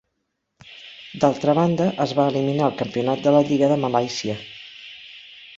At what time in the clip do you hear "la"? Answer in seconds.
3.37-3.45